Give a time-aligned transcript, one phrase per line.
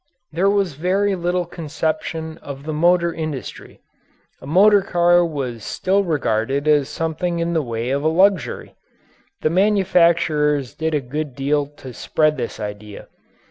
[0.31, 3.81] There was very little conception of the motor industry.
[4.41, 8.73] A motor car was still regarded as something in the way of a luxury.
[9.41, 13.09] The manufacturers did a good deal to spread this idea.